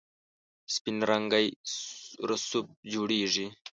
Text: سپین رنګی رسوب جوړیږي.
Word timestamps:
سپین 0.73 0.97
رنګی 1.09 1.47
رسوب 2.29 2.65
جوړیږي. 2.91 3.47